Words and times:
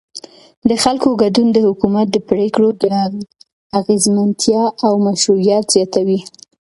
د 0.69 0.71
خلکو 0.83 1.09
ګډون 1.21 1.47
د 1.51 1.57
حکومت 1.67 2.07
د 2.11 2.17
پرېکړو 2.29 2.69
د 2.83 2.85
اغیزمنتیا 3.79 4.63
او 4.85 4.93
مشروعیت 5.07 5.65
زیاتوي 5.75 6.19